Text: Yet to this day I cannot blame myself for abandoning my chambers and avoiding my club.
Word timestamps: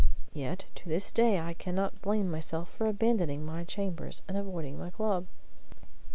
Yet 0.33 0.65
to 0.73 0.89
this 0.89 1.11
day 1.11 1.39
I 1.39 1.53
cannot 1.53 2.01
blame 2.01 2.31
myself 2.31 2.71
for 2.71 2.87
abandoning 2.87 3.45
my 3.45 3.63
chambers 3.63 4.23
and 4.27 4.35
avoiding 4.35 4.79
my 4.79 4.89
club. 4.89 5.27